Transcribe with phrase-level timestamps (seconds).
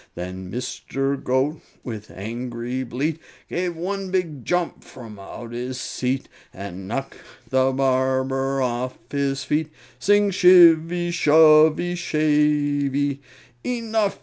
[0.15, 1.23] Then Mr.
[1.23, 7.17] Goat, with angry bleat, Gave one big jump from out his seat, And knocked
[7.51, 9.69] the barber off his feet
[9.99, 13.19] Sing shivvy, shovvy, shavey!
[13.63, 14.19] "Enough!"